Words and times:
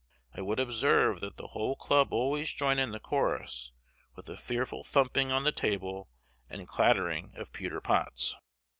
I 0.35 0.41
would 0.41 0.59
observe 0.59 1.19
that 1.21 1.37
the 1.37 1.49
whole 1.49 1.75
club 1.75 2.11
always 2.11 2.51
join 2.51 2.79
in 2.79 2.89
the 2.89 2.99
chorus 2.99 3.71
with 4.15 4.27
a 4.29 4.35
fearful 4.35 4.83
thumping 4.83 5.31
on 5.31 5.43
the 5.43 5.51
table 5.51 6.09
and 6.49 6.67
clattering 6.67 7.33
of 7.35 7.53
pewter 7.53 7.81
pots. 7.81 8.35